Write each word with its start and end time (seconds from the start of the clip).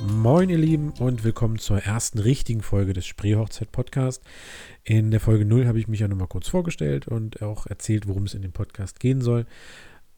Moin 0.00 0.48
ihr 0.48 0.58
Lieben 0.58 0.92
und 1.00 1.24
willkommen 1.24 1.58
zur 1.58 1.78
ersten 1.78 2.20
richtigen 2.20 2.62
Folge 2.62 2.92
des 2.92 3.04
Spreehochzeit 3.04 3.72
Podcast. 3.72 4.22
In 4.84 5.10
der 5.10 5.18
Folge 5.18 5.44
0 5.44 5.66
habe 5.66 5.80
ich 5.80 5.88
mich 5.88 5.98
ja 6.00 6.06
nochmal 6.06 6.28
kurz 6.28 6.46
vorgestellt 6.46 7.08
und 7.08 7.42
auch 7.42 7.66
erzählt, 7.66 8.06
worum 8.06 8.24
es 8.24 8.34
in 8.34 8.42
dem 8.42 8.52
Podcast 8.52 9.00
gehen 9.00 9.20
soll. 9.20 9.44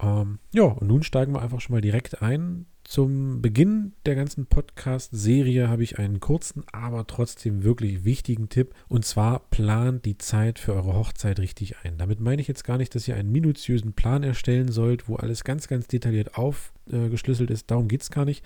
Ähm, 0.00 0.38
ja, 0.52 0.64
und 0.64 0.86
nun 0.86 1.02
steigen 1.02 1.32
wir 1.34 1.42
einfach 1.42 1.60
schon 1.60 1.74
mal 1.74 1.80
direkt 1.80 2.22
ein. 2.22 2.66
Zum 2.84 3.42
Beginn 3.42 3.92
der 4.06 4.14
ganzen 4.14 4.46
Podcast-Serie 4.46 5.68
habe 5.68 5.82
ich 5.82 5.98
einen 5.98 6.20
kurzen, 6.20 6.64
aber 6.72 7.06
trotzdem 7.06 7.62
wirklich 7.62 8.04
wichtigen 8.04 8.48
Tipp. 8.48 8.74
Und 8.88 9.04
zwar 9.04 9.40
plant 9.50 10.06
die 10.06 10.16
Zeit 10.16 10.58
für 10.58 10.72
eure 10.72 10.94
Hochzeit 10.94 11.38
richtig 11.38 11.76
ein. 11.82 11.98
Damit 11.98 12.20
meine 12.20 12.40
ich 12.40 12.48
jetzt 12.48 12.64
gar 12.64 12.78
nicht, 12.78 12.94
dass 12.94 13.06
ihr 13.06 13.16
einen 13.16 13.30
minutiösen 13.30 13.92
Plan 13.92 14.22
erstellen 14.22 14.72
sollt, 14.72 15.06
wo 15.06 15.16
alles 15.16 15.44
ganz, 15.44 15.68
ganz 15.68 15.86
detailliert 15.86 16.38
aufgeschlüsselt 16.38 17.50
ist. 17.50 17.70
Darum 17.70 17.88
geht 17.88 18.00
es 18.00 18.10
gar 18.10 18.24
nicht. 18.24 18.42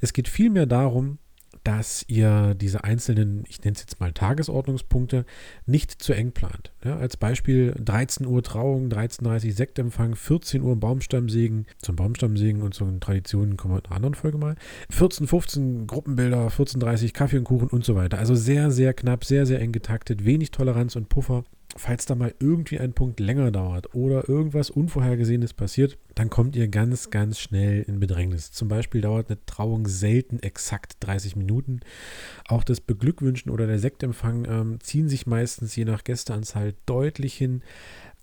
Es 0.00 0.14
geht 0.14 0.28
vielmehr 0.28 0.64
darum, 0.64 1.18
dass 1.64 2.04
ihr 2.08 2.54
diese 2.54 2.84
einzelnen, 2.84 3.44
ich 3.48 3.62
nenne 3.62 3.74
es 3.74 3.82
jetzt 3.82 4.00
mal 4.00 4.12
Tagesordnungspunkte, 4.12 5.24
nicht 5.66 5.90
zu 6.02 6.12
eng 6.12 6.32
plant. 6.32 6.72
Ja, 6.84 6.96
als 6.96 7.16
Beispiel 7.16 7.74
13 7.78 8.26
Uhr 8.26 8.42
Trauung, 8.42 8.88
13.30 8.88 9.46
Uhr 9.46 9.52
Sektempfang, 9.52 10.16
14 10.16 10.62
Uhr 10.62 10.76
Baumstammsägen, 10.76 11.66
zum 11.78 11.96
Baumstammsägen 11.96 12.62
und 12.62 12.74
zu 12.74 12.84
den 12.84 13.00
Traditionen 13.00 13.56
kommen 13.56 13.74
wir 13.74 13.78
in 13.78 13.86
einer 13.86 13.96
anderen 13.96 14.14
Folge 14.14 14.38
mal, 14.38 14.56
14, 14.90 15.26
15 15.26 15.86
Gruppenbilder, 15.86 16.48
14.30 16.48 17.12
Kaffee 17.12 17.38
und 17.38 17.44
Kuchen 17.44 17.68
und 17.68 17.84
so 17.84 17.94
weiter. 17.94 18.18
Also 18.18 18.34
sehr, 18.34 18.70
sehr 18.70 18.94
knapp, 18.94 19.24
sehr, 19.24 19.46
sehr 19.46 19.60
eng 19.60 19.72
getaktet, 19.72 20.24
wenig 20.24 20.50
Toleranz 20.50 20.96
und 20.96 21.08
Puffer 21.08 21.44
falls 21.76 22.06
da 22.06 22.14
mal 22.14 22.34
irgendwie 22.38 22.78
ein 22.78 22.92
Punkt 22.92 23.20
länger 23.20 23.50
dauert 23.50 23.94
oder 23.94 24.28
irgendwas 24.28 24.70
Unvorhergesehenes 24.70 25.54
passiert, 25.54 25.98
dann 26.14 26.30
kommt 26.30 26.56
ihr 26.56 26.68
ganz, 26.68 27.10
ganz 27.10 27.38
schnell 27.38 27.82
in 27.82 28.00
Bedrängnis. 28.00 28.52
Zum 28.52 28.68
Beispiel 28.68 29.00
dauert 29.00 29.28
eine 29.28 29.44
Trauung 29.46 29.86
selten 29.86 30.38
exakt 30.40 30.96
30 31.00 31.36
Minuten. 31.36 31.80
Auch 32.46 32.64
das 32.64 32.80
Beglückwünschen 32.80 33.50
oder 33.50 33.66
der 33.66 33.78
Sektempfang 33.78 34.44
ähm, 34.44 34.80
ziehen 34.80 35.08
sich 35.08 35.26
meistens 35.26 35.74
je 35.74 35.84
nach 35.84 36.04
Gästeanzahl 36.04 36.74
deutlich 36.86 37.34
hin. 37.34 37.62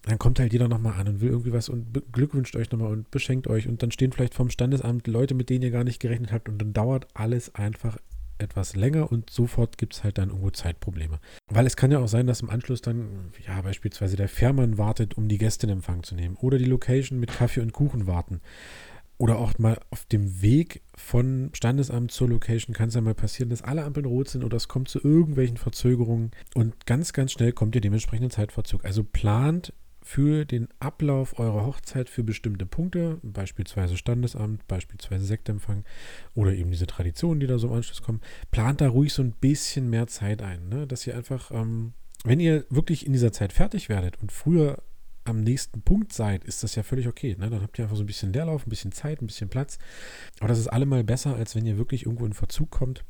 Dann 0.04 0.20
kommt 0.20 0.40
halt 0.40 0.54
jeder 0.54 0.68
nochmal 0.68 1.00
an 1.00 1.08
und 1.08 1.22
will 1.22 1.30
irgendwie 1.30 1.54
was 1.54 1.70
und 1.70 1.92
beglückwünscht 1.92 2.56
euch 2.56 2.72
nochmal 2.72 2.92
und 2.92 3.12
beschenkt 3.12 3.48
euch. 3.48 3.68
Und 3.68 3.84
dann 3.84 3.92
stehen 3.92 4.12
vielleicht 4.12 4.34
vom 4.34 4.50
Standesamt 4.50 5.08
Leute, 5.08 5.34
mit 5.34 5.50
denen 5.50 5.64
ihr 5.64 5.72
gar 5.72 5.84
nicht 5.84 6.00
gerechnet 6.00 6.32
habt. 6.32 6.48
Und 6.48 6.60
dann 6.60 6.74
dauert 6.74 7.08
alles 7.14 7.54
einfach 7.56 7.98
etwas 8.40 8.76
länger 8.76 9.12
und 9.12 9.30
sofort 9.30 9.78
gibt 9.78 9.94
es 9.94 10.04
halt 10.04 10.18
dann 10.18 10.30
irgendwo 10.30 10.50
Zeitprobleme. 10.50 11.20
Weil 11.48 11.66
es 11.66 11.76
kann 11.76 11.92
ja 11.92 12.00
auch 12.00 12.08
sein, 12.08 12.28
dass 12.28 12.42
im 12.42 12.50
Anschluss 12.50 12.82
dann, 12.82 13.32
ja, 13.46 13.62
beispielsweise 13.62 14.16
der 14.16 14.30
Fährmann 14.30 14.78
wartet, 14.78 15.16
um 15.18 15.28
die 15.28 15.38
Gäste 15.38 15.68
in 15.68 15.74
Empfang 15.74 16.04
zu 16.04 16.16
nehmen. 16.16 16.36
Oder 16.38 16.58
die 16.58 16.66
Location 16.66 17.20
mit 17.20 17.32
Kaffee 17.32 17.62
und 17.62 17.74
Kuchen 17.74 18.08
warten. 18.08 18.42
Oder 19.18 19.38
auch 19.38 19.58
mal 19.60 19.78
auf 19.90 20.06
dem 20.06 20.42
Weg 20.42 20.82
von 20.96 21.50
Standesamt 21.54 22.12
zur 22.12 22.30
Location 22.30 22.74
kann 22.74 22.88
es 22.88 22.96
ja 22.96 23.02
mal 23.02 23.14
passieren, 23.14 23.50
dass 23.50 23.62
alle 23.62 23.84
Ampeln 23.84 24.06
rot 24.06 24.30
sind 24.30 24.46
oder 24.46 24.56
es 24.56 24.70
kommt 24.70 24.88
zu 24.88 25.04
irgendwelchen 25.04 25.58
Verzögerungen 25.58 26.32
und 26.56 26.86
ganz, 26.86 27.12
ganz 27.12 27.34
schnell 27.34 27.52
kommt 27.52 27.76
ihr 27.76 27.82
dementsprechend 27.82 28.32
Zeitverzug. 28.32 28.86
Also 28.86 29.04
plant 29.04 29.74
für 30.10 30.44
den 30.44 30.70
Ablauf 30.80 31.38
eurer 31.38 31.68
Hochzeit 31.68 32.10
für 32.10 32.24
bestimmte 32.24 32.66
Punkte, 32.66 33.20
beispielsweise 33.22 33.96
Standesamt, 33.96 34.68
beispielsweise 34.68 35.24
Sektempfang 35.24 35.84
oder 36.34 36.52
eben 36.52 36.72
diese 36.72 36.88
Traditionen, 36.88 37.40
die 37.40 37.46
da 37.46 37.60
so 37.60 37.68
im 37.68 37.74
Anschluss 37.74 38.02
kommen, 38.02 38.20
plant 38.50 38.82
da 38.82 38.90
ruhig 38.90 39.14
so 39.14 39.22
ein 39.22 39.34
bisschen 39.34 39.88
mehr 39.88 40.08
Zeit 40.08 40.42
ein, 40.42 40.68
ne? 40.68 40.88
dass 40.88 41.06
ihr 41.06 41.16
einfach, 41.16 41.52
ähm, 41.52 41.94
wenn 42.24 42.40
ihr 42.40 42.66
wirklich 42.72 43.06
in 43.06 43.14
dieser 43.14 43.32
Zeit 43.32 43.54
fertig 43.54 43.88
werdet 43.88 44.20
und 44.20 44.32
früher 44.32 44.82
am 45.26 45.42
nächsten 45.42 45.84
Punkt 45.84 46.12
seid, 46.12 46.44
ist 46.44 46.64
das 46.64 46.74
ja 46.74 46.82
völlig 46.82 47.08
okay. 47.08 47.36
Ne? 47.38 47.52
Dann 47.52 47.62
habt 47.62 47.78
ihr 47.78 47.86
einfach 47.86 47.98
so 47.98 48.02
ein 48.02 48.08
bisschen 48.08 48.34
Leerlauf, 48.34 48.66
ein 48.66 48.72
bisschen 48.72 48.92
Zeit, 48.92 49.22
ein 49.22 49.28
bisschen 49.28 49.50
Platz. 49.50 49.78
Aber 50.40 50.48
das 50.48 50.58
ist 50.58 50.70
allemal 50.70 51.04
besser, 51.04 51.36
als 51.36 51.56
wenn 51.56 51.68
ihr 51.68 51.78
wirklich 51.78 52.08
irgendwo 52.08 52.26
in 52.26 52.34
Verzug 52.34 52.72
kommt. 52.72 53.06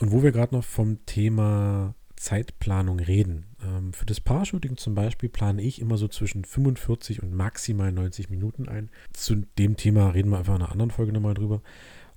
Und 0.00 0.10
wo 0.10 0.24
wir 0.24 0.32
gerade 0.32 0.52
noch 0.52 0.64
vom 0.64 1.06
Thema 1.06 1.94
Zeitplanung 2.20 3.00
reden. 3.00 3.46
Ähm, 3.64 3.94
für 3.94 4.04
das 4.04 4.20
Paar-Shooting 4.20 4.76
zum 4.76 4.94
Beispiel 4.94 5.30
plane 5.30 5.62
ich 5.62 5.80
immer 5.80 5.96
so 5.96 6.06
zwischen 6.06 6.44
45 6.44 7.22
und 7.22 7.32
maximal 7.32 7.90
90 7.90 8.28
Minuten 8.28 8.68
ein. 8.68 8.90
Zu 9.14 9.46
dem 9.58 9.78
Thema 9.78 10.10
reden 10.10 10.28
wir 10.28 10.38
einfach 10.38 10.54
in 10.54 10.62
einer 10.62 10.70
anderen 10.70 10.90
Folge 10.90 11.12
nochmal 11.12 11.32
drüber. 11.32 11.62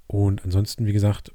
Und 0.07 0.43
ansonsten, 0.43 0.85
wie 0.85 0.91
gesagt, 0.91 1.31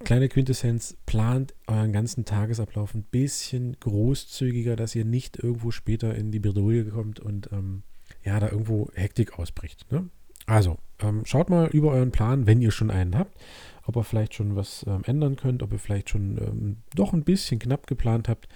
kleine 0.00 0.28
Quintessenz, 0.28 0.96
plant 1.06 1.54
euren 1.68 1.92
ganzen 1.92 2.24
Tagesablauf 2.24 2.92
ein 2.92 3.04
bisschen 3.04 3.76
großzügiger, 3.78 4.74
dass 4.74 4.96
ihr 4.96 5.04
nicht 5.04 5.38
irgendwo 5.38 5.70
später 5.70 6.12
in 6.16 6.32
die 6.32 6.40
Bredouille 6.40 6.86
kommt 6.86 7.20
und 7.20 7.50
ähm, 7.52 7.84
ja, 8.24 8.40
da 8.40 8.48
irgendwo 8.48 8.90
Hektik 8.94 9.38
ausbricht. 9.38 9.90
Ne? 9.92 10.08
Also, 10.46 10.78
ähm, 10.98 11.22
schaut 11.24 11.50
mal 11.50 11.68
über 11.68 11.92
euren 11.92 12.10
Plan, 12.10 12.48
wenn 12.48 12.60
ihr 12.60 12.72
schon 12.72 12.90
einen 12.90 13.16
habt 13.16 13.38
ob 13.84 13.96
ihr 13.96 14.04
vielleicht 14.04 14.34
schon 14.34 14.56
was 14.56 14.84
ähm, 14.86 15.02
ändern 15.04 15.36
könnt, 15.36 15.62
ob 15.62 15.72
ihr 15.72 15.78
vielleicht 15.78 16.10
schon 16.10 16.38
ähm, 16.38 16.76
doch 16.94 17.12
ein 17.12 17.24
bisschen 17.24 17.58
knapp 17.58 17.86
geplant 17.86 18.28
habt 18.28 18.48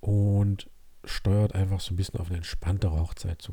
und 0.00 0.68
steuert 1.04 1.54
einfach 1.54 1.80
so 1.80 1.94
ein 1.94 1.96
bisschen 1.96 2.20
auf 2.20 2.28
eine 2.28 2.38
entspanntere 2.38 3.00
Hochzeit 3.00 3.40
zu. 3.42 3.52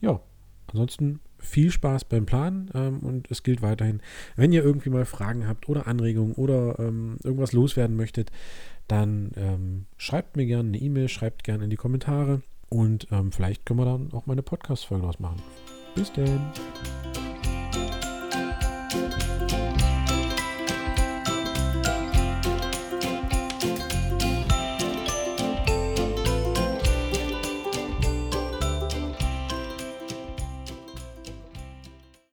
Ja, 0.00 0.20
ansonsten 0.68 1.20
viel 1.38 1.70
Spaß 1.70 2.04
beim 2.04 2.26
Planen 2.26 2.70
ähm, 2.74 3.00
und 3.00 3.30
es 3.30 3.42
gilt 3.42 3.62
weiterhin, 3.62 4.00
wenn 4.36 4.52
ihr 4.52 4.64
irgendwie 4.64 4.90
mal 4.90 5.04
Fragen 5.04 5.46
habt 5.46 5.68
oder 5.68 5.86
Anregungen 5.86 6.34
oder 6.34 6.78
ähm, 6.78 7.16
irgendwas 7.22 7.52
loswerden 7.52 7.96
möchtet, 7.96 8.30
dann 8.88 9.32
ähm, 9.36 9.86
schreibt 9.96 10.36
mir 10.36 10.46
gerne 10.46 10.68
eine 10.68 10.78
E-Mail, 10.78 11.08
schreibt 11.08 11.44
gerne 11.44 11.64
in 11.64 11.70
die 11.70 11.76
Kommentare 11.76 12.42
und 12.68 13.06
ähm, 13.10 13.32
vielleicht 13.32 13.66
können 13.66 13.80
wir 13.80 13.86
dann 13.86 14.12
auch 14.12 14.26
mal 14.26 14.32
eine 14.32 14.42
Podcast-Folge 14.42 15.04
draus 15.04 15.20
machen. 15.20 15.40
Bis 15.94 16.12
dann! 16.12 16.52